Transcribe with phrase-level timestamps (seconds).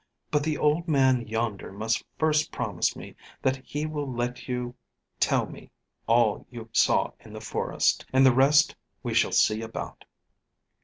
[0.31, 4.73] But the old man yonder must first promise me that he will let you
[5.19, 5.69] tell me
[6.07, 10.05] all you saw in the forest, and the rest we shall see about."